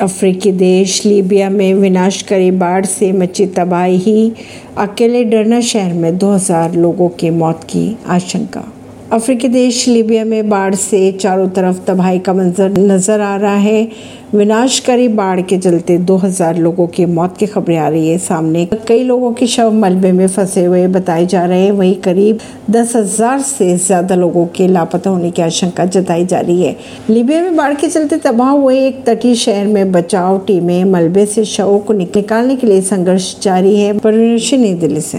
अफ्रीकी 0.00 0.52
देश, 0.52 1.06
लीबिया 1.06 1.50
में 1.50 1.74
विनाशकारी 1.74 2.50
बाढ़ 2.50 2.84
से 2.86 3.12
मची 3.12 3.46
तबाही। 3.46 4.32
अकेले 4.78 5.24
डरना 5.24 5.60
शहर 5.60 5.92
में 5.92 6.18
2000 6.18 6.74
लोगों 6.74 7.08
की 7.08 7.30
मौत 7.30 7.64
की 7.64 7.96
आशंका 8.06 8.64
अफ्रीकी 9.12 9.48
देश 9.48 9.86
लीबिया 9.88 10.24
में 10.24 10.48
बाढ़ 10.48 10.74
से 10.74 11.10
चारों 11.12 11.48
तरफ़ 11.48 11.78
तबाही 11.86 12.18
का 12.18 12.32
मंजर 12.32 12.78
नज़र 12.78 13.20
आ 13.20 13.36
रहा 13.36 13.56
है। 13.56 13.88
विनाशकारी 14.34 15.06
बाढ़ 15.08 15.40
के 15.40 15.58
चलते 15.58 15.96
2000 15.98 16.56
लोगों 16.56 16.86
की 16.86 17.04
मौत 17.06 17.36
की 17.36 17.46
खबरें 17.46 17.76
आ 17.76 17.88
रही 17.88 18.08
है। 18.08 18.18
सामने 18.18 18.64
कई 18.88 19.04
लोगों 19.04 19.32
के 19.32 19.46
शव 19.46 19.70
मलबे 19.74 20.10
में 20.12 20.26
फंसे 20.26 20.64
हुए 20.64 20.86
बताए 20.88 21.24
जा 21.26 21.44
रहे 21.44 21.60
हैं। 21.60 21.70
वहीं 21.72 21.94
करीब 22.02 22.38
दस 22.70 22.94
हज़ार 22.96 23.40
से 23.40 23.76
ज़्यादा 23.76 24.14
लोगों 24.14 24.44
के 24.56 24.66
लापता 24.68 25.10
होने 25.10 25.30
की 25.30 25.42
आशंका 25.42 25.84
जताई 25.86 26.26
जा 26.26 26.40
रही 26.40 26.62
है। 26.62 26.76
लीबिया 27.10 27.42
में 27.42 27.56
बाढ़ 27.56 27.74
के 27.74 27.88
चलते 27.88 28.16
तबाह 28.18 28.50
हुए 28.50 28.78
एक 28.86 29.02
तटीय 29.06 29.34
शहर 29.36 29.66
में 29.66 29.92
बचाव 29.92 30.38
टीमें 30.46 30.84
मलबे 30.84 31.26
से 31.26 31.44
शवों 31.46 31.78
को 31.78 31.92
निकालने 31.94 32.56
के 32.56 32.66
लिए 32.66 32.80
संघर्ष 32.82 33.34
जारी 33.42 33.76
है। 33.76 33.98
परवीन 33.98 34.60
नई 34.60 34.74
दिल्ली 34.74 35.00
से। 35.00 35.06